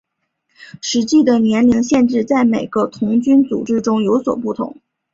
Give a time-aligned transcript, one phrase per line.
[0.81, 4.77] 实际的年龄限制在每个童军组织中有所不同。